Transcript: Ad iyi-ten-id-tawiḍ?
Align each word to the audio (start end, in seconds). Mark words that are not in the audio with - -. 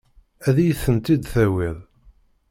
Ad 0.47 0.57
iyi-ten-id-tawiḍ? 0.63 1.77